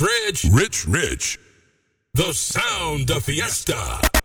Rich 0.00 0.44
Rich. 0.44 0.44
Rich 0.52 0.86
Rich. 0.86 1.38
The 2.14 2.32
sound 2.32 3.10
of 3.10 3.24
fiesta. 3.24 4.15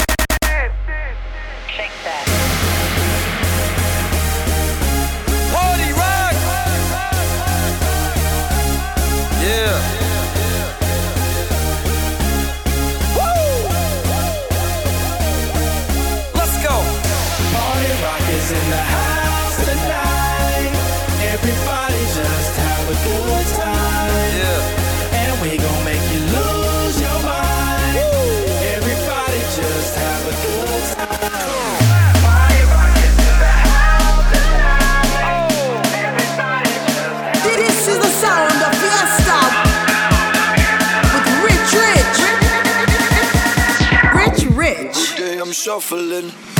Shuffling. 45.62 46.51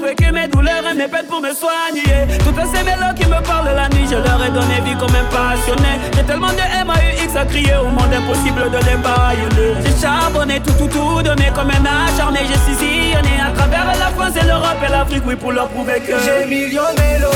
vécu 0.00 0.30
mes 0.32 0.48
douleurs 0.48 0.84
et 0.90 0.94
mes 0.94 1.08
peines 1.08 1.26
pour 1.26 1.40
me 1.40 1.52
soigner. 1.52 2.26
Toutes 2.44 2.60
ces 2.72 2.82
mélos 2.84 3.14
qui 3.16 3.26
me 3.26 3.40
parlent 3.42 3.74
la 3.74 3.88
nuit, 3.88 4.06
je 4.08 4.16
leur 4.16 4.44
ai 4.44 4.50
donné 4.50 4.80
vie 4.84 4.96
comme 4.98 5.14
un 5.14 5.24
passionné. 5.30 5.98
J'ai 6.14 6.22
tellement 6.24 6.48
de 6.48 6.84
MAUX 6.86 7.36
à 7.36 7.44
crier 7.46 7.74
au 7.80 7.88
monde 7.88 8.12
impossible 8.12 8.70
de 8.70 8.78
les 8.78 8.96
baïonner. 8.96 9.74
J'ai 9.84 10.00
charbonné 10.00 10.60
tout, 10.60 10.72
tout, 10.72 10.88
tout 10.88 11.22
donné 11.22 11.50
comme 11.54 11.70
un 11.70 11.84
acharné. 11.84 12.40
J'ai 12.46 12.74
sillonné 12.74 13.40
à 13.46 13.50
travers 13.52 13.86
la 13.86 14.10
France 14.16 14.36
et 14.40 14.46
l'Europe 14.46 14.82
et 14.86 14.90
l'Afrique, 14.90 15.22
oui, 15.26 15.36
pour 15.36 15.52
leur 15.52 15.68
prouver 15.68 16.00
que 16.00 16.14
j'ai 16.24 16.46
millions 16.46 16.82
de 16.96 17.00
mélos, 17.00 17.30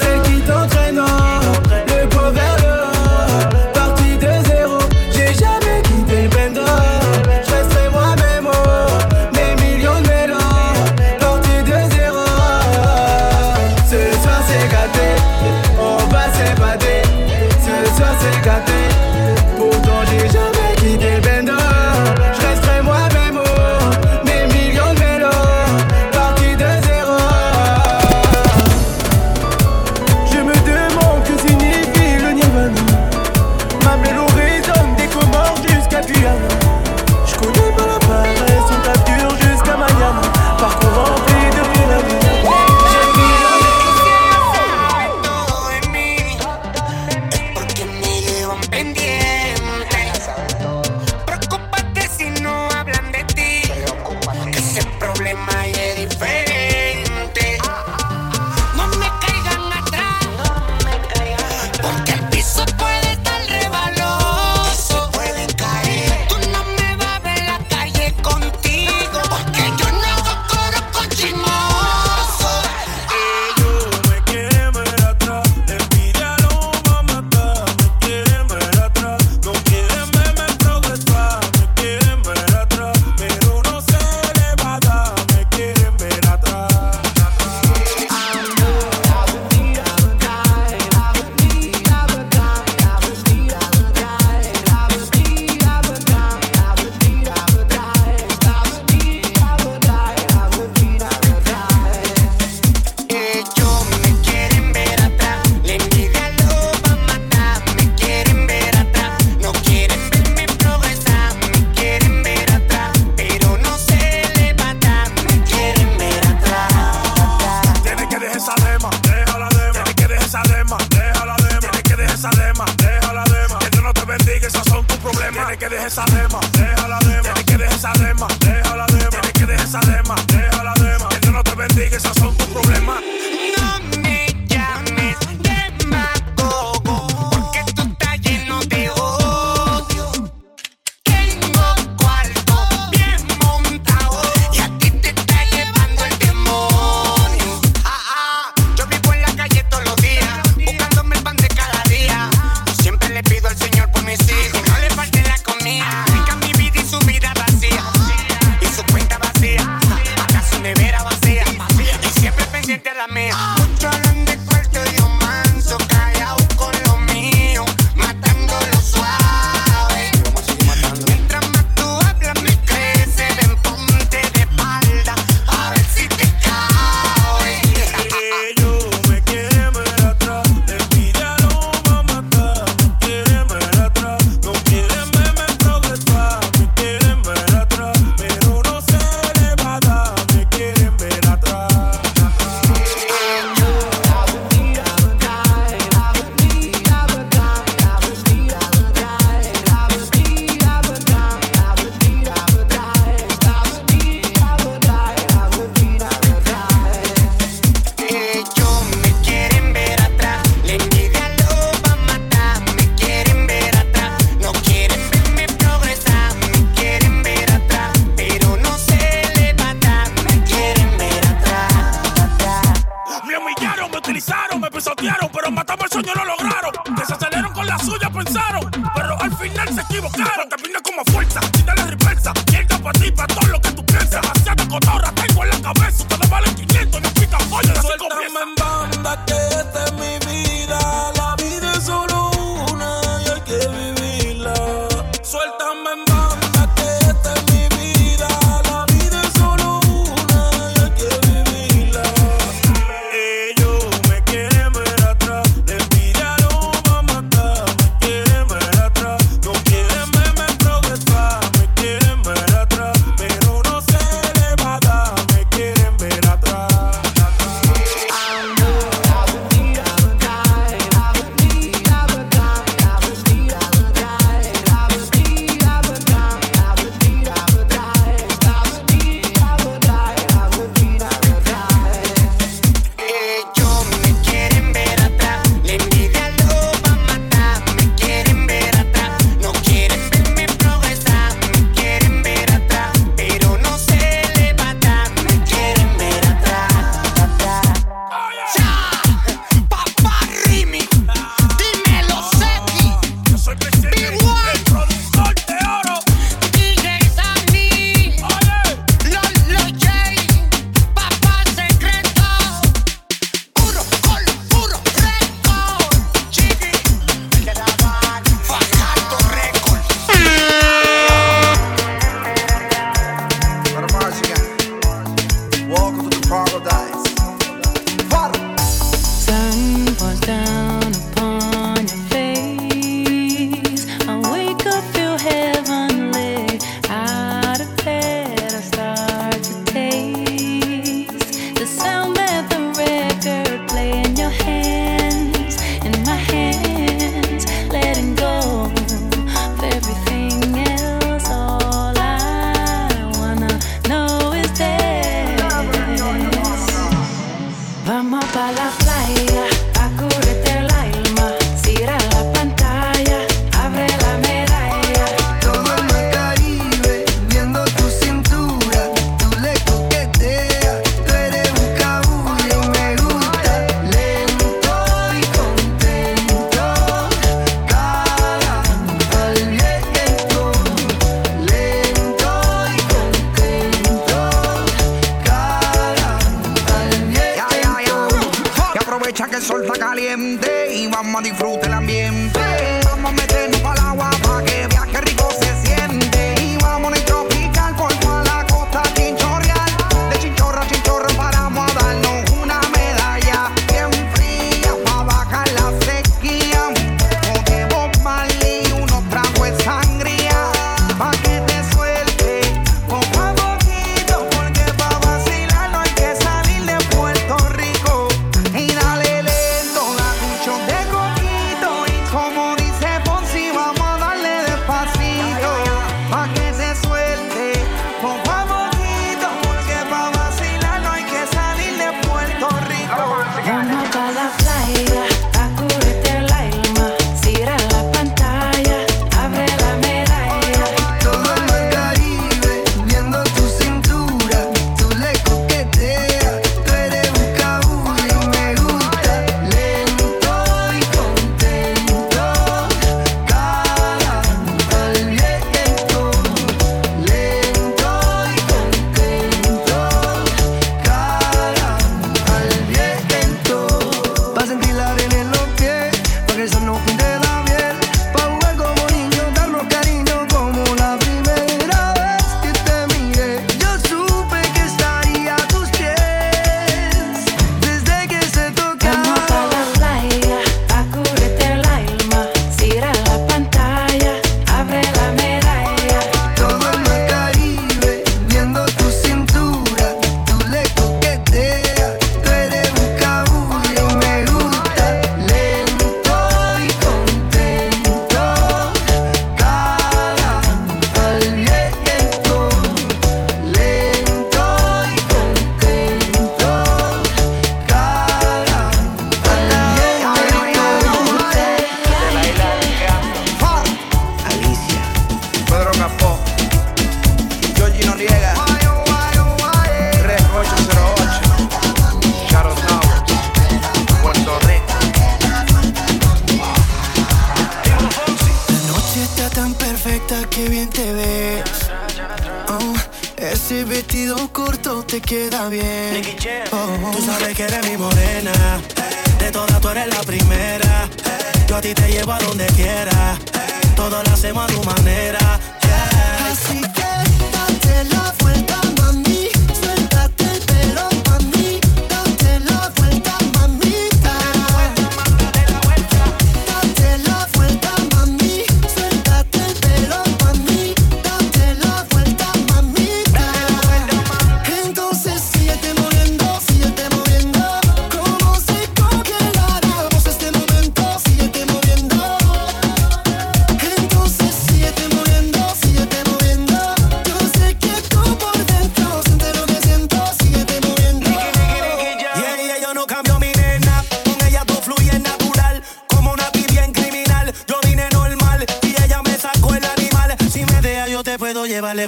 celles 0.00 0.22
qui 0.22 0.40
t'entraînent, 0.40 1.02
le 1.86 2.08
poids 2.08 2.30
vers 2.30 2.56
le 2.62 2.72
haut. 2.72 3.67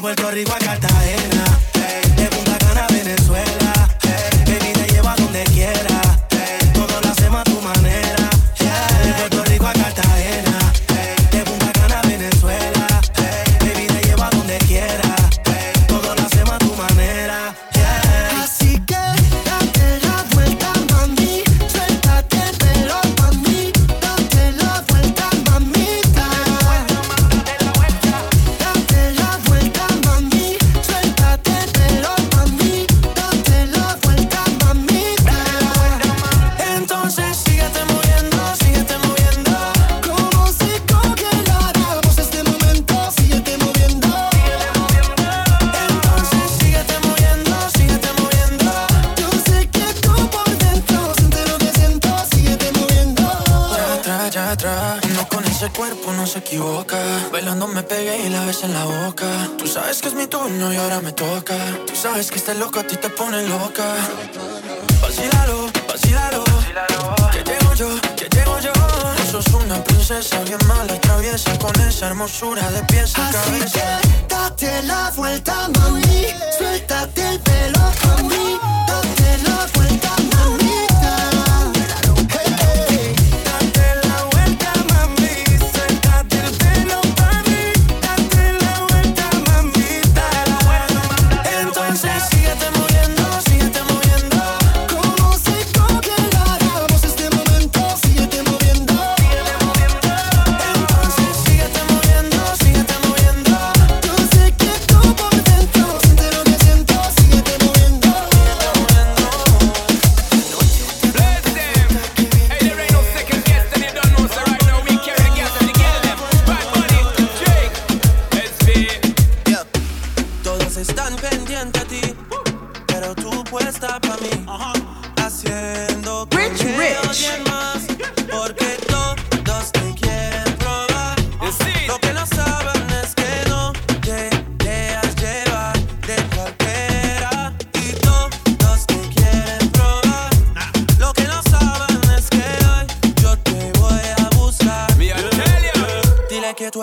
He 0.00 0.02
vuelto 0.02 0.28
a 0.28 0.30
Rivocatá. 0.30 0.89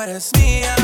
Dile 0.08 0.22
que 0.22 0.77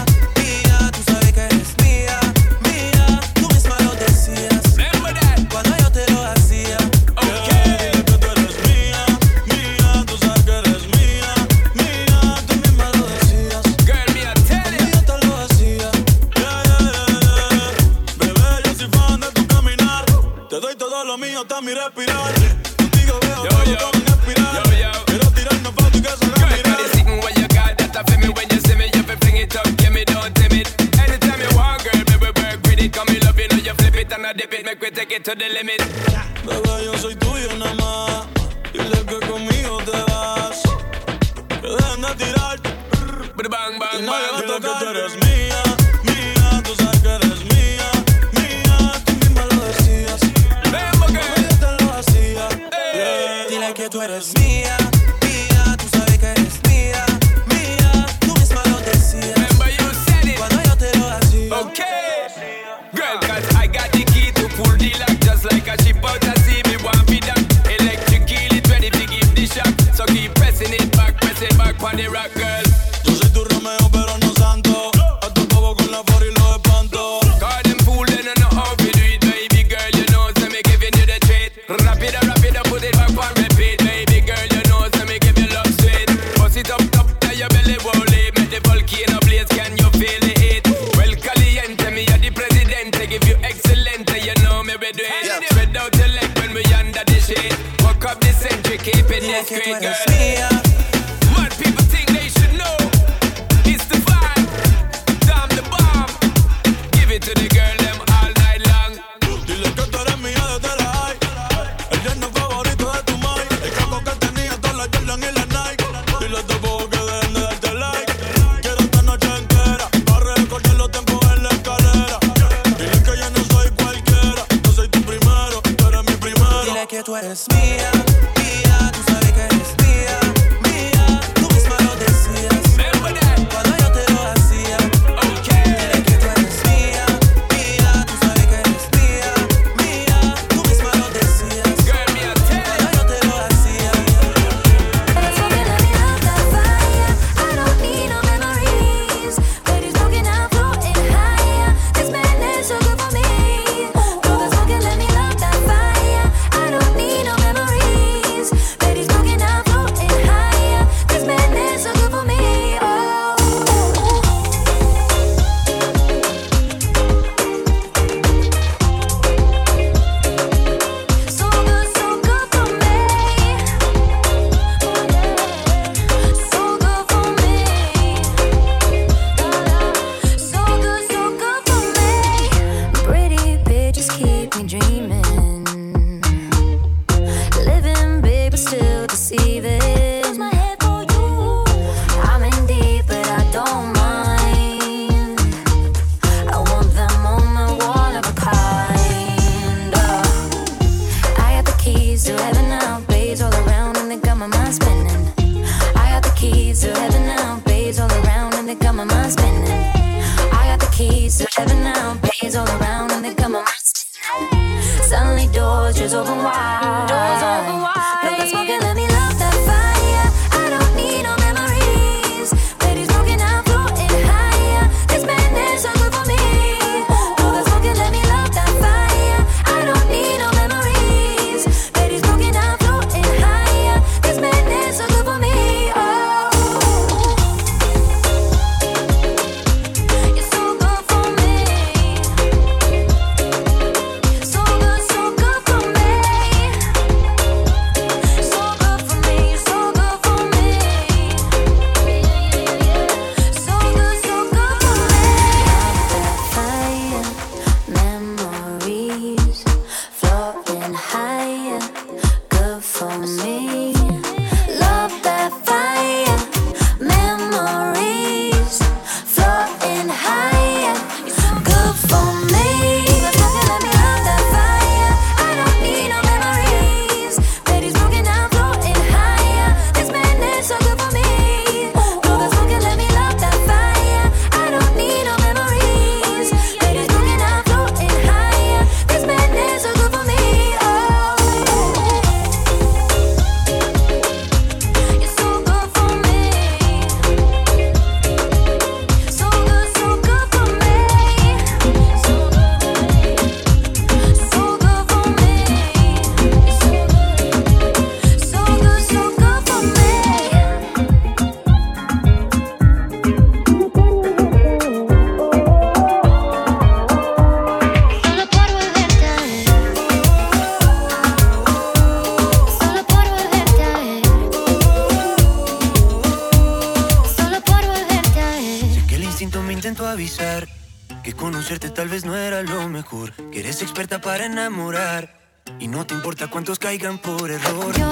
caigan 336.94 337.18
por 337.18 337.50
error. 337.50 338.03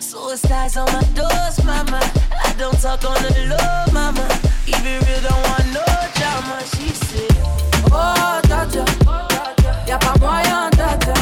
Suicide's 0.00 0.76
on 0.76 0.86
my 0.86 1.02
doors, 1.14 1.64
mama. 1.64 2.00
I 2.44 2.54
don't 2.58 2.78
talk 2.80 3.04
on 3.04 3.20
the 3.22 3.46
low, 3.50 3.92
mama. 3.92 4.26
Even 4.66 5.00
real 5.06 5.20
don't 5.20 5.42
want 5.48 5.66
no 5.72 5.84
drama. 6.16 6.58
She 6.74 6.88
said, 6.90 7.30
Oh, 7.92 8.40
Dodger, 8.48 8.84
y'a 9.86 9.98
pas 9.98 10.14
moyen, 10.18 10.70
Dodger. 10.70 11.20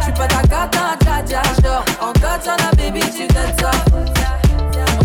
J'suis 0.00 0.12
pas 0.12 0.26
ta 0.28 0.42
gâte, 0.42 0.72
Dodger. 1.04 1.42
J'dors 1.58 1.84
en 2.00 2.12
katana, 2.12 2.70
baby, 2.76 3.00
tu 3.00 3.26
donnes 3.28 3.56
ça. 3.58 3.70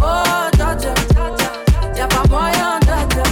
Oh, 0.02 0.50
Dodger, 0.58 0.94
y'a 1.96 2.08
pas 2.08 2.28
moyen, 2.30 2.80
Dodger. 2.82 3.30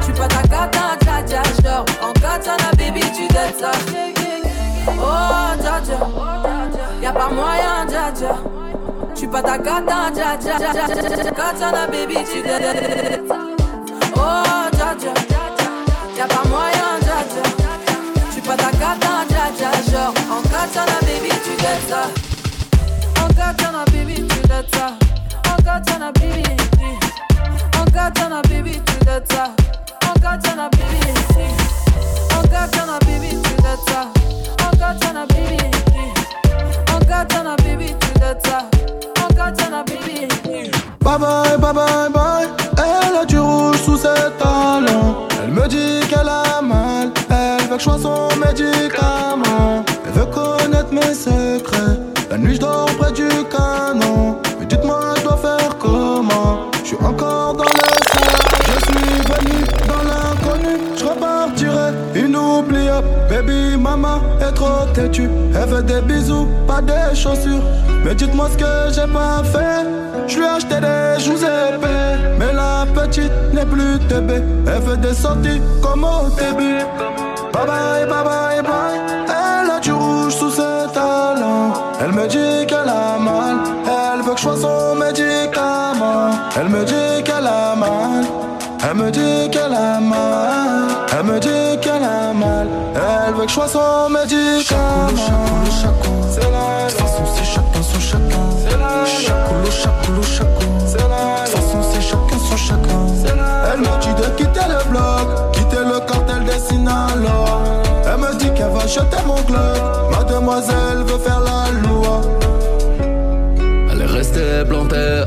J'suis 0.00 0.12
pas 0.12 0.28
ta 0.28 0.42
gâte, 0.46 1.04
Dodger. 1.04 1.42
J'dors 1.58 1.84
en 2.02 2.12
katana, 2.12 2.70
baby, 2.76 3.00
tu 3.00 3.26
donnes 3.28 3.58
ça. 3.58 3.72
Oh, 5.00 5.56
Dodger, 5.56 6.04
y'a 7.02 7.12
pas 7.12 7.28
moyen, 7.30 7.86
Dodger 7.86 8.67
cata, 9.26 10.10
dja 10.14 10.36
dja 10.36 10.58
dja 10.58 10.72
dja. 10.72 11.32
Katana, 11.32 11.86
baby, 11.90 12.14
tu 12.24 12.42
l'es. 12.42 13.20
Oh, 14.16 14.68
dja 14.72 14.94
dja. 14.94 15.12
Y'a 16.16 16.26
pas 16.26 16.44
moyen, 16.48 17.00
dja 17.00 17.24
dja. 17.30 17.42
J'suis 18.30 18.42
pas 18.42 18.56
ta 18.56 18.70
cata, 18.70 19.24
dja 19.28 19.50
dja. 19.56 19.70
Genre, 19.90 20.14
en 20.30 20.42
katana, 20.48 20.98
baby, 21.02 21.30
tu 21.44 21.50
l'es 21.62 21.80
ça. 21.88 22.02
En 23.22 23.28
katana, 23.34 23.84
baby, 23.92 24.14
tu 24.14 24.40
l'es 24.48 24.66
ça. 24.72 24.86
En 25.50 25.62
katana, 25.62 26.12
baby. 26.12 26.42
En 27.80 27.84
katana, 27.90 28.42
baby, 28.42 28.80
tu 28.86 29.04
l'es 29.04 29.22
ça. 29.30 29.44
En 30.08 30.20
katana, 30.20 30.68
baby. 30.70 31.00
En 32.36 32.42
katana, 32.48 32.98
baby, 33.00 33.30
tu 33.42 33.54
l'es 33.62 33.78
ça. 33.88 34.00
En 34.64 34.76
katana, 34.76 35.26
baby. 35.26 35.58
En 36.94 37.00
katana, 37.04 37.56
baby, 37.56 37.94
tu 38.00 38.07
Bye 41.00 41.18
bye, 41.18 41.56
bye 41.56 41.72
bye, 41.72 42.10
bye. 42.12 42.48
Elle 42.76 43.16
a 43.16 43.24
du 43.24 43.38
rouge 43.38 43.78
sous 43.78 43.96
ses 43.96 44.30
talons. 44.38 45.26
Elle 45.42 45.52
me 45.52 45.66
dit 45.66 46.06
qu'elle 46.10 46.28
a 46.28 46.60
mal. 46.60 47.10
Elle 47.30 47.66
veut 47.68 47.76
que 47.76 47.78
je 47.78 47.84
sois 47.84 47.98
son 47.98 48.28
médicament. 48.36 49.82
Elle 50.04 50.12
veut 50.12 50.26
connaître 50.26 50.92
mes 50.92 51.14
secrets. 51.14 51.98
La 52.30 52.36
nuit, 52.36 52.56
je 52.56 52.60
dors 52.60 52.87
Baby, 63.38 63.76
maman 63.76 64.20
est 64.40 64.52
trop 64.52 64.84
têtue. 64.92 65.30
Elle 65.54 65.68
veut 65.68 65.82
des 65.82 66.00
bisous, 66.00 66.48
pas 66.66 66.80
des 66.80 67.14
chaussures. 67.14 67.62
Mais 68.04 68.12
dites-moi 68.12 68.48
ce 68.50 68.56
que 68.56 68.92
j'ai 68.92 69.12
pas 69.12 69.44
fait. 69.44 69.86
Je 70.26 70.38
lui 70.38 70.44
ai 70.44 70.48
acheté 70.48 70.80
des 70.80 71.22
joues 71.22 71.36
épais. 71.36 72.18
Mais 72.36 72.52
la 72.52 72.84
petite 72.92 73.30
n'est 73.52 73.64
plus 73.64 74.00
TB. 74.08 74.42
Elle 74.66 74.82
veut 74.82 74.96
des 74.96 75.14
sorties 75.14 75.60
comme 75.80 76.02
au 76.02 76.28
début. 76.30 76.80
Bye 77.52 77.66
bye, 77.66 78.06
bye 78.08 78.24
bye, 78.24 78.62
bye. 78.62 78.98
Elle 79.28 79.70
a 79.70 79.78
du 79.78 79.92
rouge 79.92 80.34
sous 80.34 80.50
ses 80.50 80.92
talons. 80.92 81.74
Elle 82.00 82.12
me 82.12 82.26
dit 82.26 82.66
qu'elle 82.66 82.88
a 82.88 83.18
mal. 83.20 83.58
Elle 83.86 84.22
veut 84.24 84.32
que 84.32 84.38
je 84.38 84.42
sois 84.42 84.56
son 84.56 84.96
médicament. 84.96 86.30
Elle 86.56 86.70
me 86.70 86.84
dit 86.84 87.22
qu'elle 87.22 87.46
a 87.46 87.76
mal. 87.76 88.24
Elle 88.82 88.96
me 88.96 89.10
dit 89.12 89.48
qu'elle 89.52 89.74
a 89.74 90.00
mal. 90.00 90.88
Elle 91.16 91.24
me 91.24 91.38
dit. 91.38 91.67
Elle 93.28 93.34
veut 93.34 93.42
que 93.42 93.48
je 93.48 93.54
sois 93.54 93.68
son 93.68 94.08
médicament. 94.08 95.10
C'est 96.30 96.40
la 96.40 96.86
De 96.86 96.90
toute 96.90 96.98
façon, 96.98 97.24
c'est 97.34 97.44
chacun 97.44 97.82
son 97.82 98.00
chacun. 98.00 98.40
C'est 98.66 98.78
la 98.78 99.04
Chacoulou, 99.04 99.70
chacoulou, 99.70 100.22
chacun. 100.22 100.86
C'est 100.86 100.96
la 100.96 101.44
De 101.44 101.50
toute 101.50 101.60
façon, 101.60 101.78
c'est 101.92 102.00
chacun 102.00 102.38
son 102.38 102.56
chacun. 102.56 103.06
C'est 103.22 103.36
la 103.36 103.74
Elle 103.74 103.80
me 103.80 104.00
dit 104.00 104.14
de 104.14 104.28
quitter 104.34 104.66
le 104.66 104.90
bloc, 104.90 105.52
quitter 105.52 105.84
le 105.84 106.00
cartel 106.06 106.44
des 106.44 106.58
Sinaloa. 106.58 107.60
Elle 108.06 108.16
me 108.16 108.34
dit 108.38 108.50
qu'elle 108.54 108.70
va 108.70 108.86
jeter 108.86 109.22
mon 109.26 109.42
club. 109.42 109.76
Mademoiselle 110.10 111.02
veut 111.04 111.18
faire 111.18 111.40
la 111.40 111.70
loi. 111.86 112.22
Elle 113.92 114.00
est 114.00 114.06
restée 114.06 114.64
plantée 114.66 115.22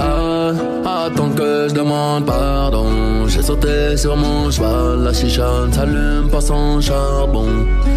attendre 1.05 1.35
que 1.35 1.67
je 1.69 1.73
demande 1.73 2.25
pardon. 2.25 3.27
J'ai 3.27 3.41
sauté 3.41 3.97
sur 3.97 4.15
mon 4.15 4.51
cheval, 4.51 5.03
la 5.03 5.13
chicha 5.13 5.65
ne 5.67 5.71
s'allume 5.71 6.29
pas 6.29 6.41
sans 6.41 6.81
charbon. 6.81 7.47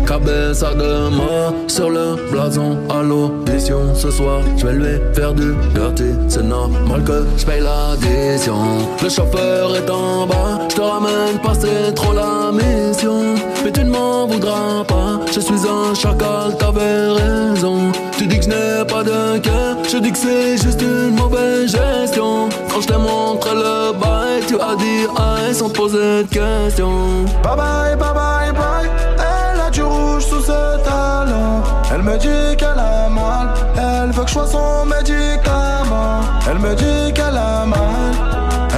Cabeza 0.06 0.74
de 0.74 1.08
mort 1.08 1.54
sur 1.66 1.90
le 1.90 2.16
blason 2.30 2.78
à 2.90 3.02
l'audition. 3.02 3.94
Ce 3.94 4.10
soir, 4.10 4.40
je 4.56 4.66
vais 4.66 4.72
lui 4.74 5.14
faire 5.14 5.34
du 5.34 5.54
dirty. 5.74 6.10
C'est 6.28 6.44
normal 6.44 7.02
que 7.04 7.24
je 7.36 7.44
paye 7.44 7.60
l'addition. 7.60 8.58
Le 9.02 9.08
chauffeur 9.08 9.74
est 9.76 9.90
en 9.90 10.26
bas, 10.26 10.60
je 10.68 10.76
te 10.76 10.80
ramène 10.80 11.38
pas, 11.42 11.54
c'est 11.54 11.94
trop 11.94 12.12
la 12.12 12.52
mission. 12.52 13.34
Mais 13.64 13.72
tu 13.72 13.84
ne 13.84 13.90
m'en 13.90 14.26
voudras 14.26 14.84
pas, 14.86 15.20
je 15.32 15.40
suis 15.40 15.66
un 15.68 15.94
chacal, 15.94 16.56
t'avais 16.58 17.08
raison. 17.08 17.92
Tu 18.16 18.26
dis 18.26 18.38
que 18.38 18.44
je 18.44 18.48
n'ai 18.50 18.83
cœur, 19.04 19.76
je 19.88 19.98
dis 19.98 20.12
que 20.12 20.18
c'est 20.18 20.56
juste 20.56 20.80
une 20.80 21.14
mauvaise 21.14 21.70
gestion. 21.70 22.48
Quand 22.70 22.80
je 22.80 22.86
t'ai 22.86 22.96
montré 22.96 23.54
le 23.54 23.92
bail, 23.92 24.42
tu 24.46 24.54
as 24.54 24.76
dit 24.76 25.06
aïe 25.16 25.54
sans 25.54 25.68
poser 25.68 26.24
de 26.24 26.28
questions. 26.28 27.24
Bye 27.42 27.56
bye, 27.56 27.96
bye 27.96 28.14
bye, 28.14 28.52
bye. 28.52 28.90
Elle 29.18 29.60
a 29.60 29.70
du 29.70 29.82
rouge 29.82 30.24
sous 30.24 30.40
ses 30.40 30.82
talons. 30.84 31.62
Elle 31.92 32.02
me 32.02 32.16
dit 32.18 32.56
qu'elle 32.56 32.78
a 32.78 33.08
mal. 33.08 33.48
Elle 33.76 34.10
veut 34.12 34.22
que 34.22 34.28
je 34.28 34.34
sois 34.34 34.46
son 34.46 34.84
médicament. 34.86 36.20
Elle 36.50 36.58
me 36.58 36.74
dit 36.74 37.12
qu'elle 37.14 37.36
a 37.36 37.64
mal. 37.66 38.14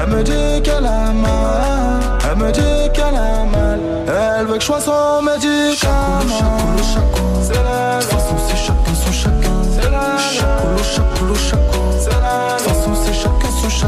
Elle 0.01 0.11
me 0.11 0.23
dit 0.23 0.63
qu'elle 0.63 0.87
a 0.87 1.13
mal. 1.13 2.01
Elle 2.31 2.37
me 2.37 2.53
dit 2.53 2.93
qu'elle 2.93 3.15
a 3.15 3.45
mal. 3.45 3.81
Elle 4.09 4.47
veut 4.47 4.55
que 4.55 4.61
je 4.61 4.67
sois 4.67 4.81
son 4.81 5.23
médicament. 5.23 7.16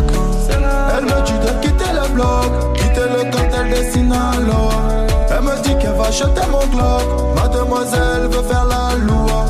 Elle 0.00 1.04
me 1.04 1.26
dit 1.26 1.38
de 1.38 1.50
quitter 1.60 1.92
le 1.92 2.08
bloc, 2.14 2.74
quitter 2.74 3.06
le 3.16 3.30
cartel 3.30 3.70
des 3.70 3.90
Sinaloa. 3.90 5.06
Elle 5.30 5.42
me 5.42 5.62
dit 5.62 5.76
qu'elle 5.78 5.94
va 5.96 6.10
jeter 6.10 6.46
mon 6.50 6.66
glock. 6.74 7.34
Mademoiselle 7.36 8.28
veut 8.30 8.42
faire 8.42 8.64
la 8.64 8.96
loi. 8.96 9.44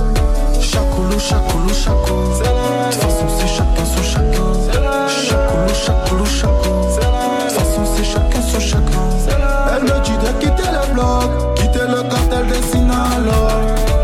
Chacoulou, 0.60 1.18
chacoulou, 1.18 1.68
la 1.68 2.88
De 2.88 2.92
toute 2.92 3.02
façon, 3.02 3.26
c'est 3.38 3.48
chacun 3.48 3.84
son 3.84 4.02
chacun. 4.02 5.08
Chacoulou, 5.08 6.26
chacoulou, 6.26 6.84
la 7.00 7.08
De 7.38 7.48
toute 7.48 7.58
façon, 7.58 7.82
c'est 7.96 8.04
chacun 8.04 8.42
son 8.42 8.60
chacun. 8.60 9.08
Elle 9.76 9.84
me 9.84 10.04
dit 10.04 10.18
de 10.18 10.30
quitter 10.40 10.70
le 10.70 10.94
bloc, 10.94 11.54
quitter 11.56 11.86
le 11.88 12.02
cartel 12.02 12.46
des 12.48 12.62
Sinaloa. 12.70 13.48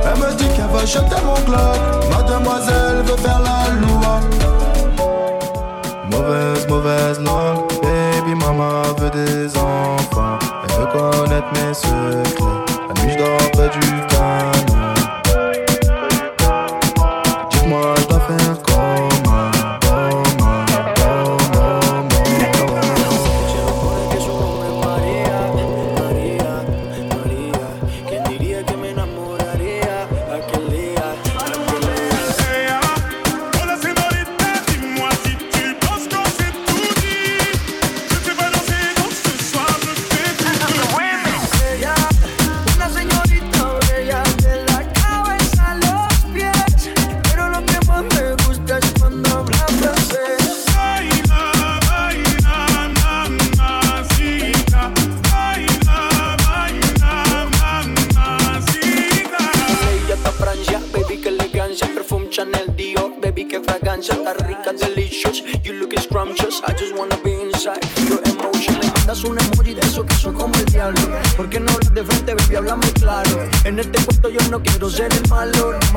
Elle 0.06 0.20
me 0.20 0.34
dit 0.36 0.48
qu'elle 0.54 0.70
va 0.72 0.84
jeter 0.86 1.20
mon 1.24 1.40
glock. 1.44 1.78
Mademoiselle 2.10 3.02
veut 3.04 3.16
faire 3.16 3.40
la 3.40 3.44
loi. 3.44 3.63
Baby 7.22 8.34
mama 8.34 8.82
veut 8.98 9.10
des 9.10 9.56
enfants. 9.56 10.38
Elle 10.64 10.74
veut 10.74 10.86
connaître 10.86 11.46
mes 11.52 11.74
secrets. 11.74 12.64
La 12.88 13.02
nuit, 13.02 13.12
je 13.12 13.18
dors 13.18 13.50
près 13.52 13.68
du 13.68 14.06
canon. 14.08 14.63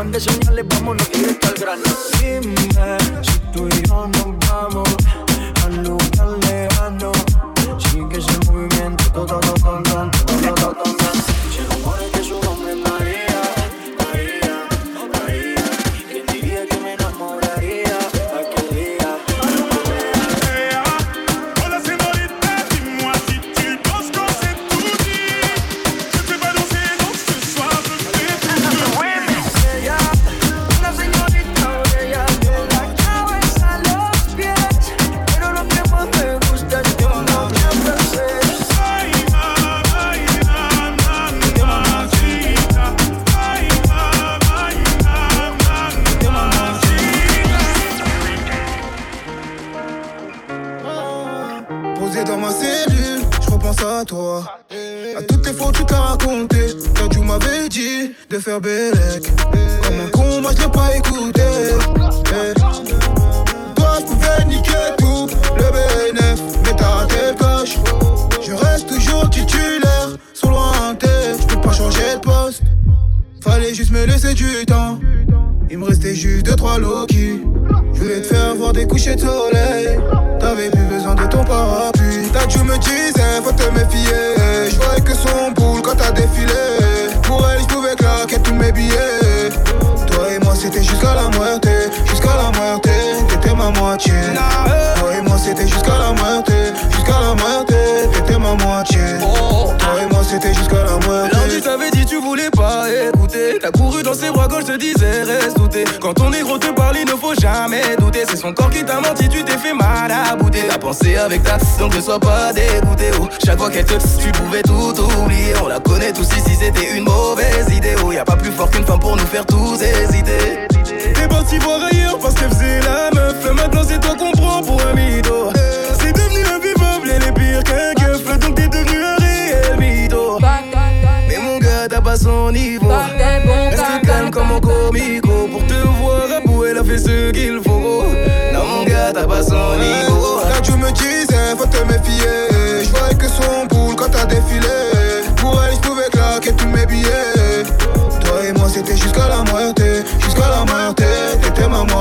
No 0.08 0.12
mandes 0.14 0.24
señales, 0.24 0.66
vámonos 0.70 1.12
directo 1.12 1.47
al 1.47 1.53
grano. 1.55 1.84
Dime 2.22 2.55
si 3.24 3.39
tú 3.51 3.68
y 3.68 3.88
yo 3.89 4.08
nos 4.08 4.39
vamos 4.47 4.88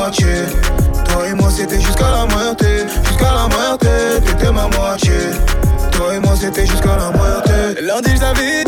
Toi 0.06 1.28
et 1.28 1.34
moi 1.34 1.50
c'était 1.50 1.80
jusqu'à 1.80 2.08
la 2.12 2.26
moitié 2.26 2.86
Jusqu'à 3.08 3.32
la 3.34 3.48
moitié 3.48 4.20
T'étais 4.24 4.52
ma 4.52 4.68
moitié. 4.68 5.12
Toi 5.90 6.14
et 6.14 6.20
moi 6.20 6.34
c'était 6.36 6.64
jusqu'à 6.64 6.96
la 6.96 7.10
moitié. 7.10 7.82
Lundi 7.82 8.12
je 8.14 8.65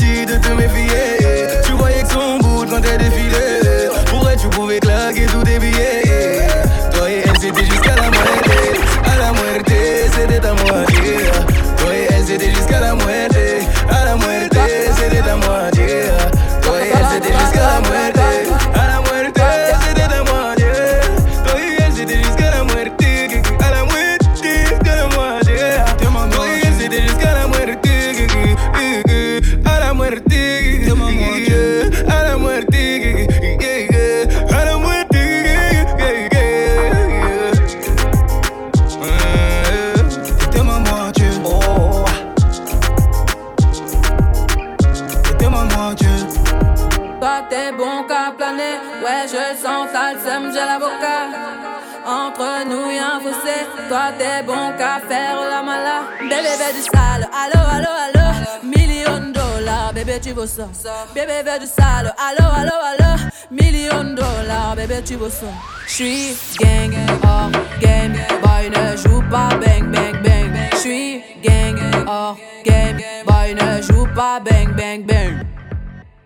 toi 53.88 54.12
t'es 54.18 54.42
bon 54.46 54.72
qu'à 54.76 55.00
faire 55.08 55.40
la 55.50 55.62
mala. 55.62 56.02
Bébé 56.20 56.52
veut 56.60 56.74
du 56.76 56.82
sale, 56.82 57.28
allo 57.32 57.60
allo 57.74 57.92
allo 58.04 58.26
Million 58.62 59.32
dollars, 59.32 59.92
bébé 59.94 60.20
tu 60.20 60.32
veux 60.32 60.46
ça. 60.46 60.68
Bébé 61.14 61.42
veut 61.44 61.58
du 61.58 61.66
sale, 61.66 62.14
allo 62.18 62.46
allo 62.54 62.76
allo 62.90 63.10
Million 63.50 64.14
dollars, 64.14 64.74
bébé 64.76 65.02
tu 65.04 65.16
veux 65.16 65.30
ça. 65.30 65.46
J'suis 65.86 66.36
gang, 66.60 66.94
hors 67.24 67.50
game, 67.80 68.14
boy 68.42 68.68
ne 68.70 68.96
joue 68.96 69.22
pas 69.30 69.48
bang 69.62 69.90
bang 69.90 70.22
bang. 70.22 70.52
J'suis 70.74 71.22
gang, 71.42 71.78
hors 72.06 72.36
game, 72.64 72.98
boy 73.26 73.54
ne 73.54 73.82
joue 73.82 74.06
pas 74.14 74.40
bang 74.40 74.74
bang 74.76 75.06
bang. 75.06 75.44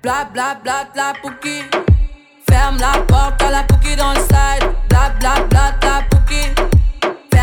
Bla 0.02 0.26
bla 0.32 0.56
bla 0.62 0.84
bla 0.92 1.12
pouki 1.22 1.62
Ferme 2.50 2.76
la 2.80 3.00
porte 3.02 3.40
à 3.40 3.50
la 3.50 3.62
pouki 3.62 3.94
dans 3.94 4.12
le 4.12 4.20
side. 4.20 4.68
Bla 4.88 5.12
bla 5.20 5.44
bla 5.48 5.72
bla 5.80 6.02
pouki 6.10 6.81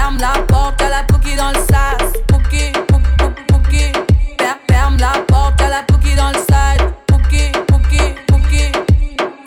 Ferme 0.10 0.22
la 0.22 0.42
porte 0.48 0.82
à 0.82 0.90
la 0.90 1.04
pouki 1.04 1.36
dans 1.36 1.50
le 1.50 1.60
sas 1.70 2.14
pouki, 2.28 2.72
pouki 3.48 3.92
Fer- 4.40 4.58
Ferme 4.68 4.98
la 4.98 5.20
porte 5.28 5.62
à 5.62 5.70
la 5.70 5.84
pouki 5.84 6.16
dans 6.16 6.30
le 6.30 6.40
side 6.40 6.82
Pouki, 7.06 7.52
pouki, 7.68 8.16
pouki 8.28 8.72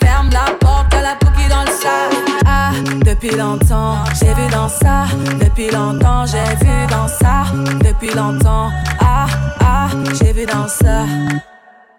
Ferme 0.01 0.31
la 0.31 0.53
porte 0.61 0.95
à 0.95 1.03
la 1.03 1.17
pouki 1.17 1.49
dans 1.49 1.63
le 1.63 1.67
sas 1.67 2.15
Ah, 2.47 2.71
depuis 3.05 3.31
longtemps, 3.37 4.05
j'ai 4.21 4.33
vu 4.35 4.49
dans 4.53 4.69
ça. 4.69 5.07
Depuis 5.41 5.69
longtemps, 5.73 6.27
j'ai 6.27 6.55
vu 6.65 6.87
dans 6.89 7.09
ça. 7.09 7.45
Depuis 7.85 8.15
longtemps, 8.15 8.71
ah, 9.01 9.27
ah, 9.61 9.89
j'ai 10.21 10.33
vu 10.33 10.47
dans 10.47 10.69
ça 10.69 11.07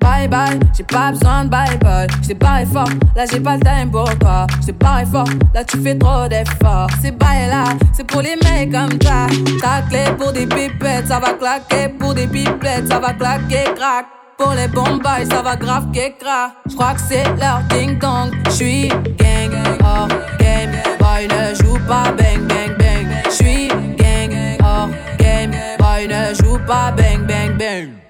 Bye 0.04 0.28
bye, 0.28 0.60
j'ai 0.76 0.84
pas 0.84 1.12
besoin 1.12 1.46
de 1.46 1.50
bye 1.50 1.78
bye. 1.78 2.08
J't'ai 2.22 2.34
barré 2.34 2.66
fort, 2.66 2.90
là 3.16 3.24
j'ai 3.32 3.40
pas 3.40 3.56
le 3.56 3.62
time 3.62 3.90
pour 3.90 4.04
toi. 4.20 4.46
J't'ai 4.62 4.74
barré 4.74 5.06
fort, 5.06 5.30
là 5.54 5.64
tu 5.64 5.82
fais 5.82 5.98
trop 5.98 6.28
d'efforts. 6.28 6.90
C'est 7.02 7.18
bye 7.18 7.48
là, 7.48 7.64
c'est 7.94 8.06
pour 8.06 8.22
les 8.22 8.36
mecs 8.36 8.72
comme 8.74 8.98
toi. 9.00 9.28
Ta 9.62 9.82
clé 9.90 10.04
pour 10.18 10.34
des 10.34 10.46
pipettes, 10.46 11.08
ça 11.08 11.20
va 11.20 11.34
claquer. 11.34 11.88
Pour 11.98 12.14
des 12.14 12.28
pipettes, 12.28 12.90
ça 12.90 13.00
va 13.00 13.14
claquer, 13.14 13.64
crack. 13.78 14.08
Pour 14.38 14.54
les 14.54 14.68
bombes, 14.68 15.02
ça 15.30 15.42
va 15.42 15.56
grave 15.56 15.88
crack. 15.94 16.52
J'crois 16.70 16.96
que 16.96 17.02
c'est 17.08 17.24
leur 17.40 17.62
ding 17.70 17.98
dong. 17.98 18.32
J'suis 18.50 18.90
gang, 18.90 19.54
hors 19.86 20.10
game. 20.38 20.72
Boy 21.00 21.28
ne 21.28 21.56
joue 21.56 21.80
pas 21.88 22.12
bang 22.12 22.46
bang 22.50 22.76
bang. 22.78 23.08
J'suis 23.30 23.70
gang, 23.70 24.58
hors 24.62 24.90
game. 25.18 25.52
Boy 25.80 26.08
ne 26.08 26.34
joue 26.36 26.60
pas 26.68 26.92
bang 26.92 27.26
bang 27.26 27.58
bang. 27.58 28.03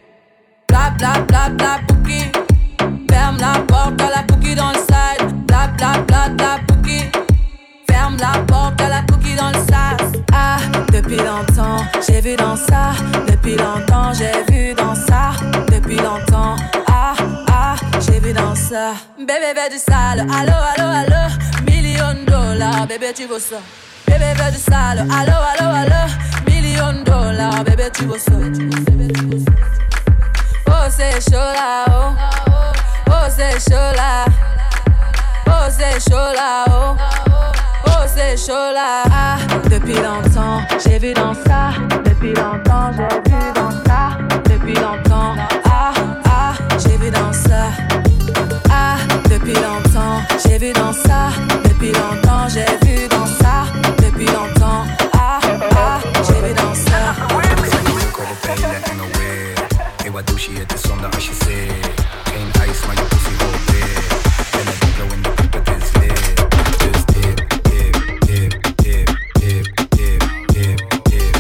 Bla 1.04 1.20
bla 1.28 1.50
bla 1.50 1.80
pouki 1.86 2.32
Ferme 3.10 3.38
la 3.38 3.60
porte 3.68 4.02
à 4.02 4.10
la 4.10 4.24
pouki 4.24 4.56
dans 4.56 4.70
le 4.70 4.78
side 4.78 5.36
Bla 5.46 5.68
bla 6.30 6.60
pouki 6.66 7.12
Ferme 7.90 8.16
la 8.22 8.40
porte 8.48 8.80
à 8.80 8.88
la 8.88 9.02
pouki 9.02 9.36
dans 9.36 9.50
le 9.50 9.60
sas 9.70 10.22
Ah, 10.32 10.60
depuis 10.94 11.18
longtemps, 11.18 11.84
j'ai 12.08 12.22
vu 12.22 12.38
dans 12.38 12.56
ça. 12.56 12.94
Depuis 13.30 13.58
longtemps, 13.58 14.14
j'ai 14.14 14.32
vu 14.50 14.74
dans 14.76 14.96
ça. 14.96 15.32
Depuis 15.70 15.98
longtemps, 15.98 16.56
ah, 16.88 17.14
ah, 17.50 17.76
j'ai 18.00 18.22
vu 18.22 18.32
dans 18.32 18.56
ça. 18.56 18.94
Bébé 19.20 19.52
veut 19.58 19.70
du 19.74 19.80
sale, 19.80 20.22
allo, 20.22 20.54
allo, 20.78 20.88
allo 20.88 21.34
Million 21.68 22.14
de 22.14 22.32
dollars, 22.32 22.88
bébé 22.88 23.12
tu 23.14 23.26
veux 23.26 23.40
ça. 23.40 23.58
Bébé 24.08 24.32
veut 24.38 24.52
du 24.54 24.58
sale, 24.58 25.00
allo, 25.00 25.36
allo, 25.52 25.70
allo 25.70 26.14
Million 26.48 26.94
de 26.94 27.04
dollars, 27.04 27.62
bébé 27.66 27.90
tu 27.94 28.06
veux 28.06 28.18
ça. 28.18 28.32
Oh 28.32 28.40
c'est 28.40 28.62
chaud 28.94 29.50
là, 29.50 29.73
oh. 30.86 32.16
Oh. 36.70 37.34
Ah, 38.76 39.38
depuis 39.70 39.94
longtemps, 39.94 40.62
j'ai 40.86 41.00
vu 41.00 41.14
dans 41.14 41.34
ça. 41.34 41.72
Depuis 42.06 42.34
longtemps, 42.34 42.92
j'ai 42.94 43.30
vu 43.32 43.54
dans 43.56 43.72
ça. 43.72 44.18
Depuis 44.50 44.74
longtemps, 44.76 45.36
ah, 45.66 45.94
ah, 46.26 46.54
j'ai 46.80 46.98
vu 46.98 47.10
dans 47.10 47.32
ça. 47.32 47.72
Ah, 48.70 48.98
depuis 49.30 49.54
longtemps, 49.54 50.22
j'ai 50.46 50.58
vu 50.58 50.74
dans 50.74 50.94
ça. 50.94 51.30
Depuis 51.64 51.92
longtemps, 51.92 52.48
j'ai 52.50 52.66
vu 52.86 53.08
dans 53.08 53.26
ça 53.26 53.43
maar 60.24 60.36
douche, 60.36 60.52
het 60.60 60.74
is 60.74 60.82
zonde 60.82 61.08
als 61.08 61.26
je 61.26 61.34
zit. 61.34 62.06
Geen 62.24 62.52
ijs, 62.62 62.86
maar 62.86 62.96
je 62.96 63.06
pussy 63.10 63.36
wordt. 63.38 63.70
En 64.52 64.66
het 64.66 64.80
diplo 64.80 65.06
in 65.14 65.22
de 65.22 65.30
piep, 65.30 65.54
het 65.54 65.84
is 65.84 65.92
lit. 66.00 66.36
Dus 66.78 67.06
dip, 67.06 67.38
dip, 67.64 67.96
dip, 68.26 68.76
dip, 68.76 69.08
dip, 69.34 69.66
dip, 69.90 70.24
dip, 70.54 70.80
dip. 71.04 71.32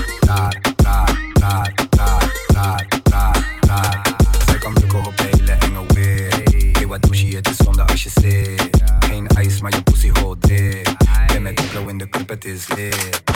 Zij 4.45 4.57
kan 4.59 4.73
drukken 4.73 5.05
op 5.05 5.13
hele 5.15 5.51
enge 5.51 5.83
weer. 5.93 6.33
Hey, 6.71 6.87
wat 6.87 7.01
douche, 7.01 7.35
het 7.35 7.49
is 7.49 7.57
zonde 7.57 7.83
als 7.83 8.03
je 8.03 8.09
zit. 8.21 8.83
Geen 8.99 9.27
ijs, 9.27 9.61
maar 9.61 9.71
je 9.71 9.83
pussy 9.83 10.11
wordt 10.21 10.47
dik. 10.47 10.87
En 11.27 11.45
het 11.45 11.57
diplo 11.57 11.87
in 11.87 11.97
de 11.97 12.07
piep, 12.07 12.45
is 12.45 12.67
lit. 12.75 13.32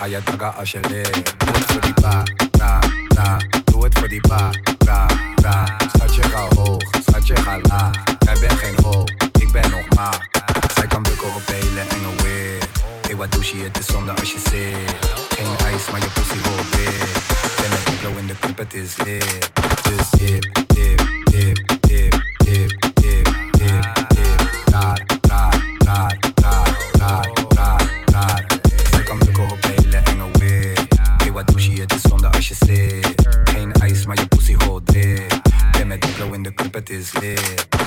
ga 0.00 0.06
je 0.06 0.20
dagga 0.24 0.48
als 0.58 0.70
je 0.70 0.80
leert. 0.88 1.34
Doe 1.38 1.54
het 1.54 1.64
voor 1.64 1.80
die 1.80 1.94
ba, 2.00 2.22
ra, 2.58 2.78
ra. 3.08 3.36
Doe 3.64 3.84
het 3.84 3.98
voor 3.98 4.08
die 4.08 4.20
ba, 4.28 4.50
ra, 4.84 5.06
ra. 5.42 5.76
Schatje 5.96 6.22
ga 6.22 6.48
hoog, 6.54 6.82
schatje 7.08 7.36
ga 7.36 7.58
laag. 7.62 7.94
Jij 8.18 8.36
bent 8.40 8.52
geen 8.52 8.74
ho, 8.82 9.04
ik 9.40 9.52
ben 9.52 9.70
nog 9.70 9.88
maar. 9.96 10.28
Zij 10.74 10.86
kan 10.86 11.02
bukken 11.02 11.34
op 11.34 11.42
hele 11.46 11.80
enge 11.80 12.22
weer. 12.22 12.58
Hey, 13.06 13.16
wat 13.16 13.32
douche 13.32 13.56
je, 13.56 13.62
het 13.64 13.78
is 13.78 13.86
zonde 13.86 14.12
als 14.12 14.32
je 14.32 14.38
zit. 14.38 15.08
Geen 15.36 15.66
ijs, 15.66 15.90
maar 15.90 16.00
je 16.00 16.10
pussy 16.14 16.48
hoort 16.48 16.76
weer. 16.76 17.08
Ben 17.56 17.70
een 17.72 17.98
blow 18.00 18.18
in 18.18 18.26
de 18.26 18.34
club, 18.40 18.58
het 18.58 18.74
is 18.74 18.96
lit. 19.04 19.50
Dus 19.82 20.10
dip, 20.10 20.42
dip, 20.66 21.00
dip, 21.30 21.80
dip, 21.80 22.22
dip. 22.44 22.89
is 37.00 37.10
here. 37.12 37.79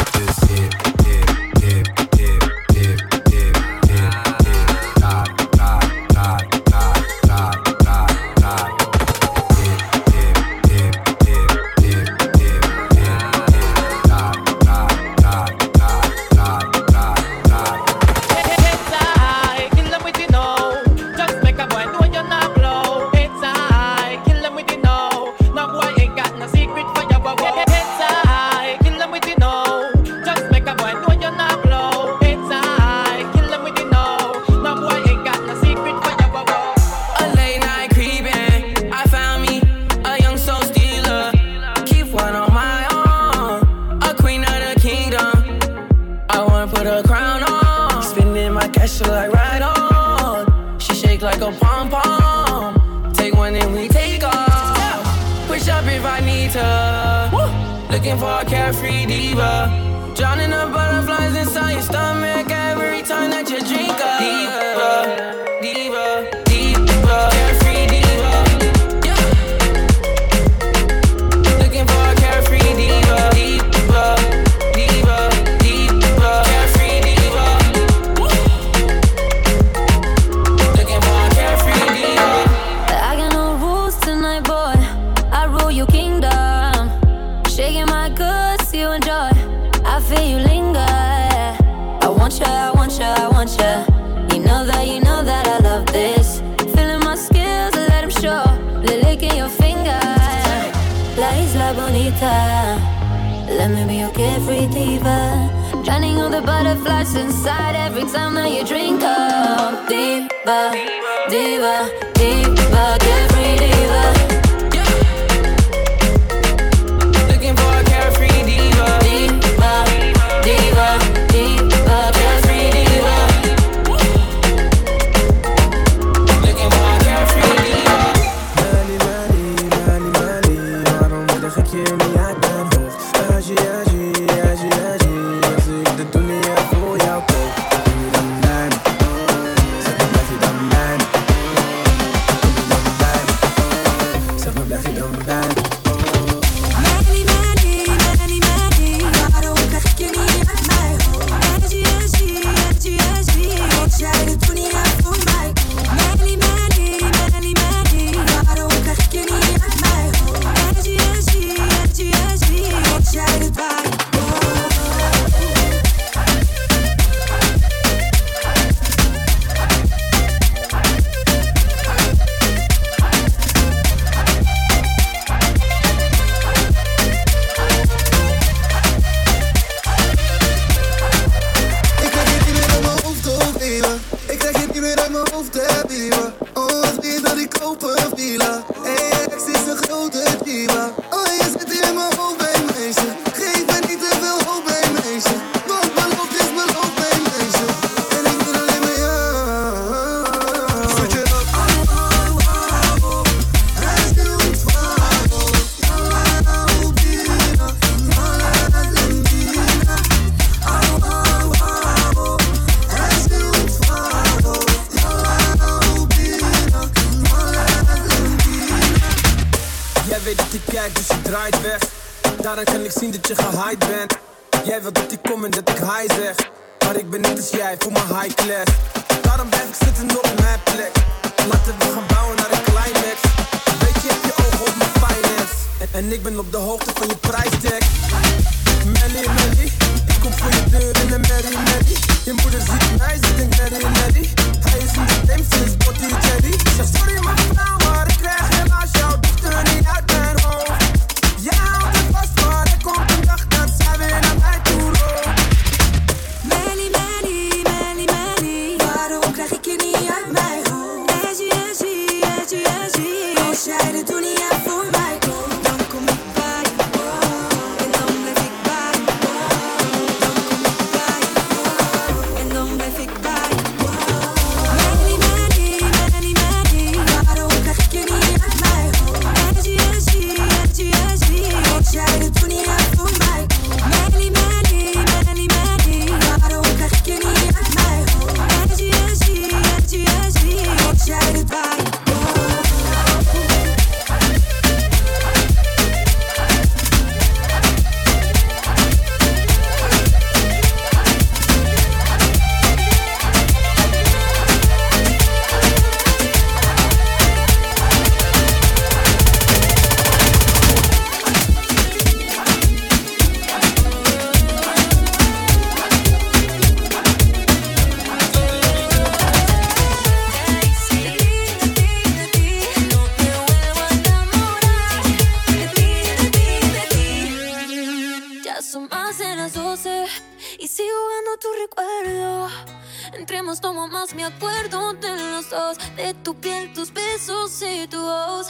de 336.03 336.13
tu 336.15 336.35
piel, 336.35 336.73
tus 336.73 336.91
besos 336.91 337.61
y 337.61 337.87
tu 337.87 338.01
voz. 338.01 338.47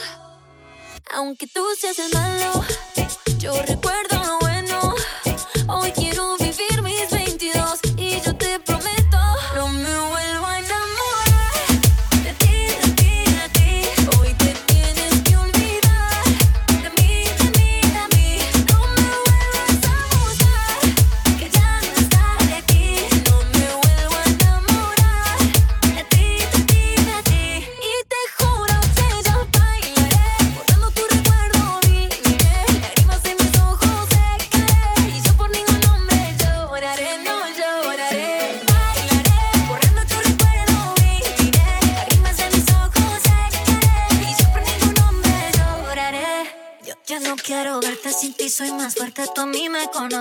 Aunque 1.14 1.46
tú 1.46 1.64
seas 1.78 1.98
el 2.00 2.12
malo, 2.12 2.64
yo 3.38 3.52
recuerdo 3.62 4.43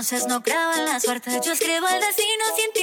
entonces 0.03 0.27
no 0.27 0.43
creo 0.43 0.73
en 0.73 0.85
la 0.85 0.99
suerte. 0.99 1.31
Yo 1.43 1.53
escribo 1.53 1.87
el 1.87 2.01
destino 2.01 2.43
sin 2.57 2.73
ti. 2.73 2.82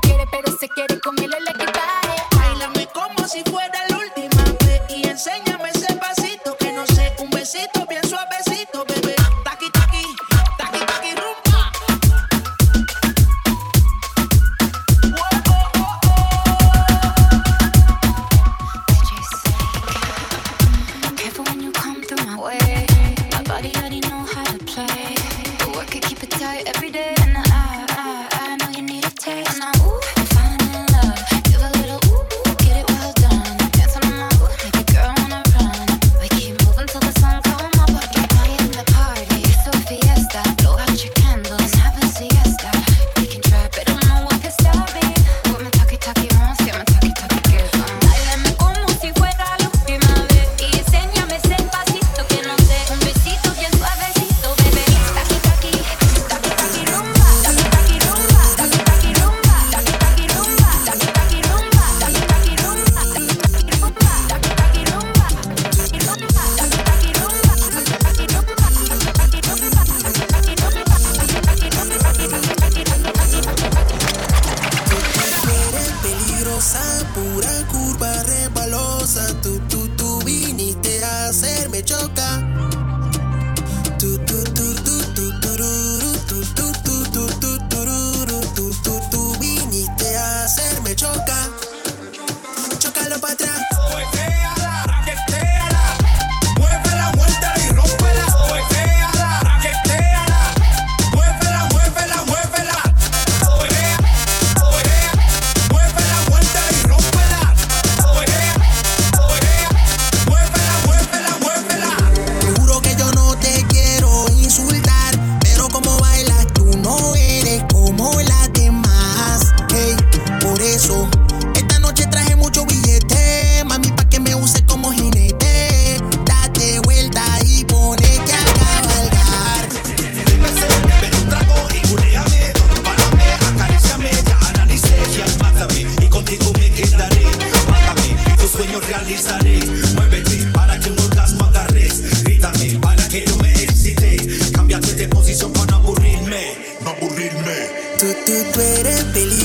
quiere, 0.00 0.26
pero 0.30 0.52
se 0.52 0.68
quiere 0.68 1.00
conmigo. 1.00 1.19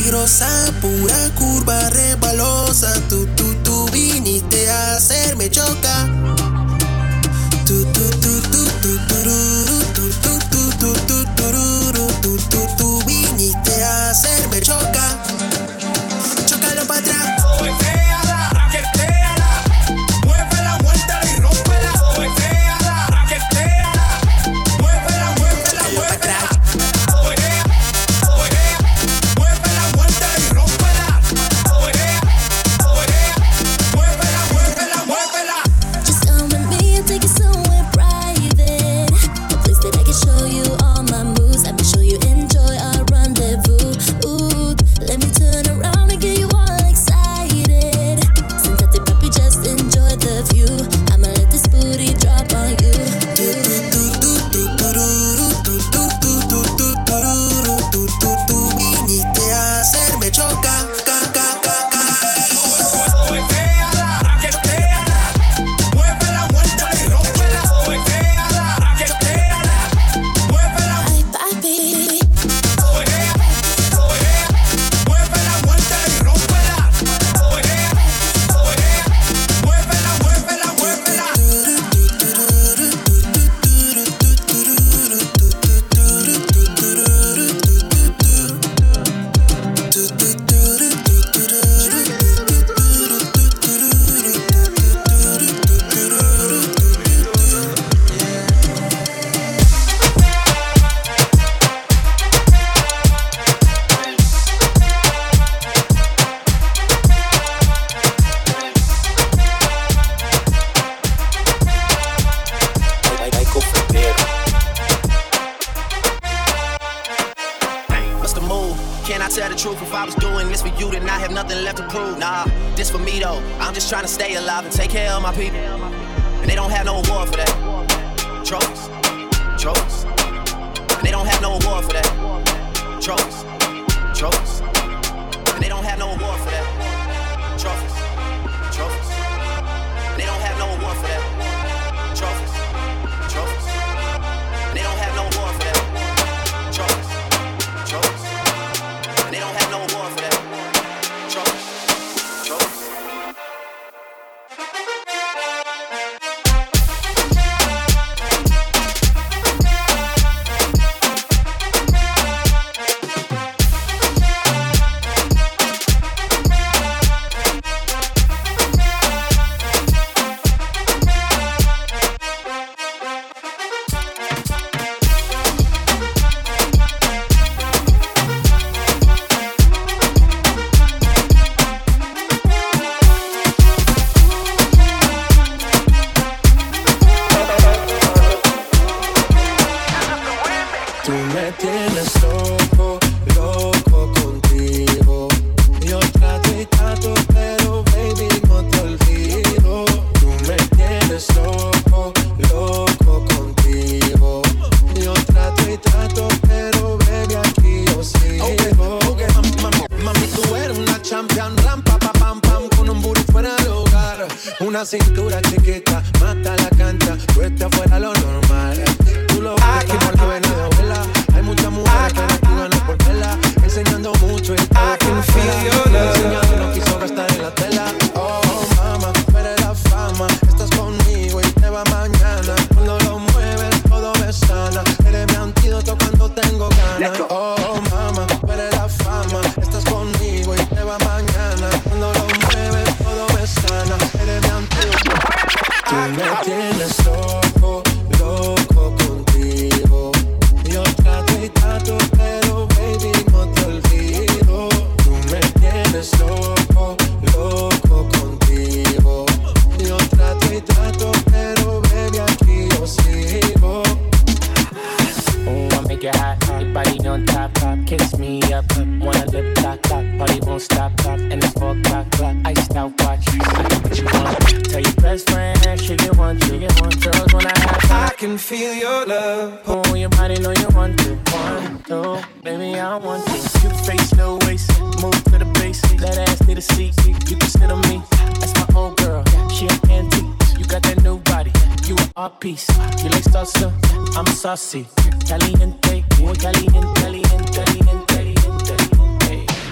peligrosa, 0.05 0.47
pura 0.81 1.29
curva 1.35 1.89
rebalosa. 1.89 2.93
Tú, 3.09 3.25
tú, 3.35 3.55
tú 3.63 3.85
viniste 3.91 4.69
a 4.69 4.97
hacerme 4.97 5.49
choca. 5.49 6.44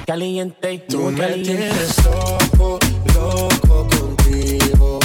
caliente. 0.06 0.86
Tú 0.90 1.12
me 1.12 1.20
caliente. 1.20 1.52
tienes 1.52 2.04
loco, 2.04 2.80
loco 3.14 3.88
contigo. 3.90 5.00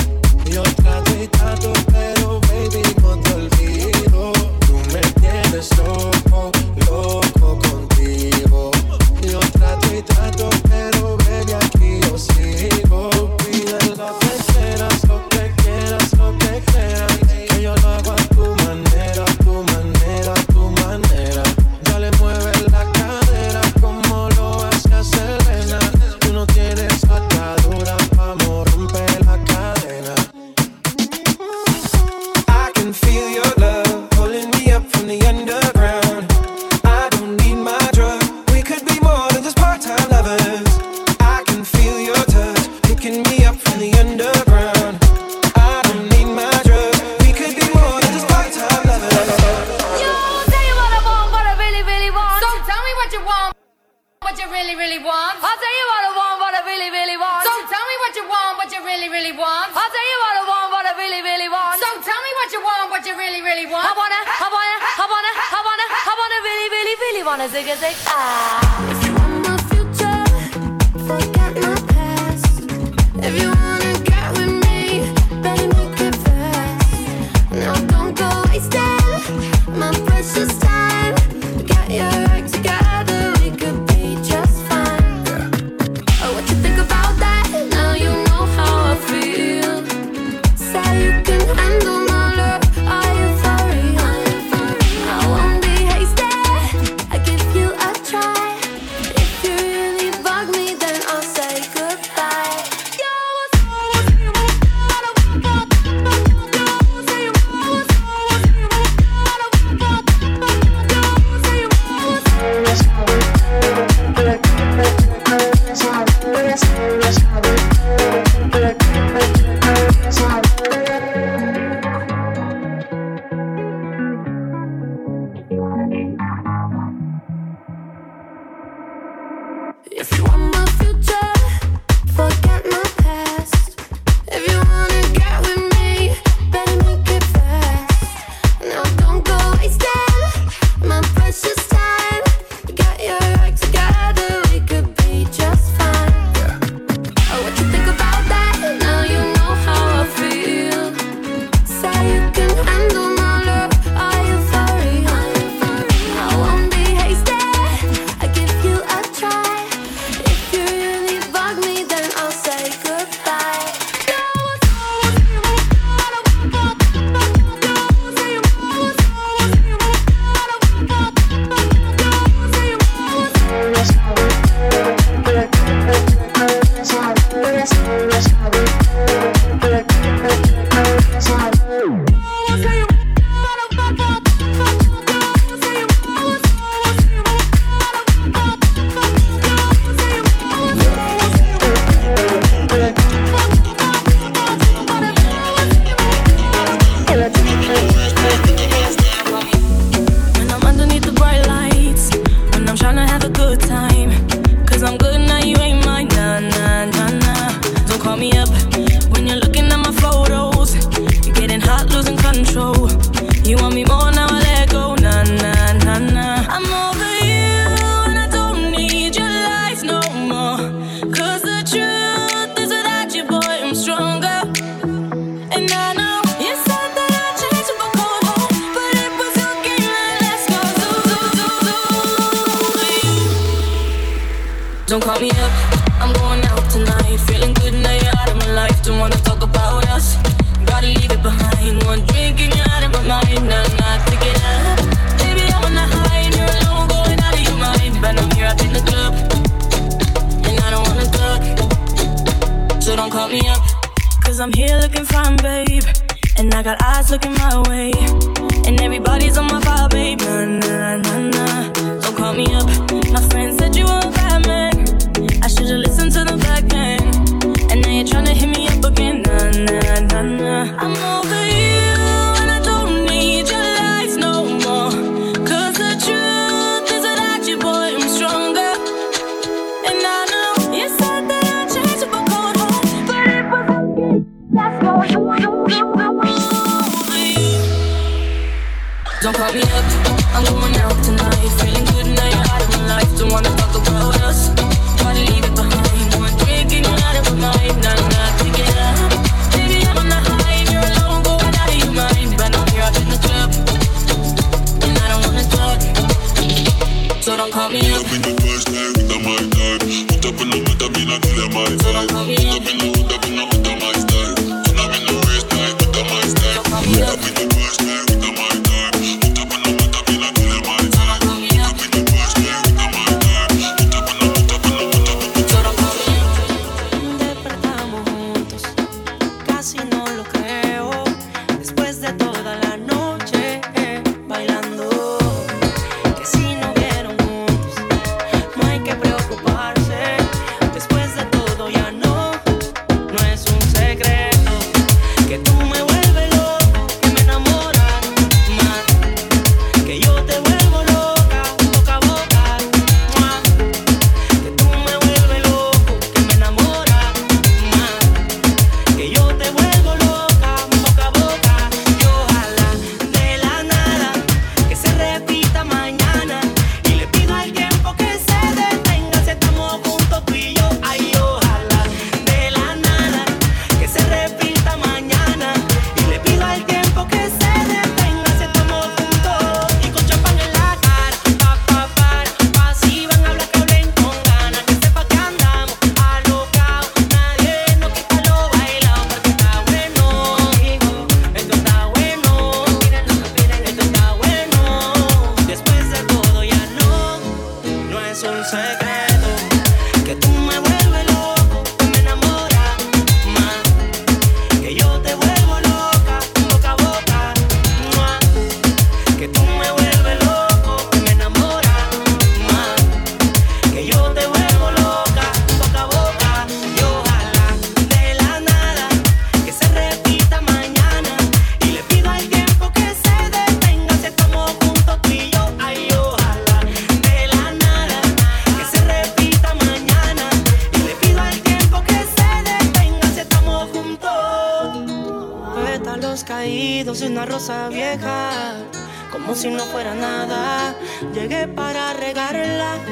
Yo 0.51 0.63
trato 0.63 1.13
y 1.23 1.27
trato, 1.29 1.73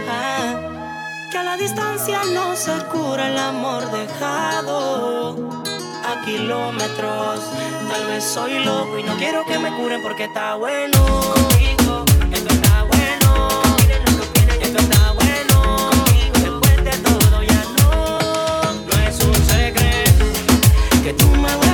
Eh, 0.09 1.31
que 1.31 1.39
a 1.39 1.43
la 1.43 1.57
distancia 1.57 2.21
no 2.33 2.55
se 2.57 2.73
cura 2.93 3.29
el 3.29 3.39
amor 3.39 3.91
dejado 3.91 5.37
a 6.05 6.25
kilómetros. 6.25 7.41
Tal 7.91 8.07
vez 8.07 8.25
soy 8.25 8.65
loco 8.65 8.99
y 8.99 9.03
no 9.03 9.17
quiero 9.17 9.45
que 9.45 9.59
me 9.59 9.71
curen 9.77 10.03
porque 10.03 10.25
está 10.25 10.55
bueno. 10.57 10.99
Esto 12.33 12.53
está 12.55 12.85
bueno. 12.85 13.49
Miren 13.79 14.19
lo 14.19 14.33
que 14.33 14.65
esto 14.67 14.79
está 14.79 15.13
bueno. 15.13 15.91
Después 16.35 16.77
de 16.85 16.97
todo 17.09 17.43
ya 17.43 17.65
no. 17.79 17.91
No 18.87 19.09
es 19.09 19.21
un 19.21 19.35
secreto 19.35 20.25
que 21.03 21.13
tú 21.15 21.29
me 21.29 21.66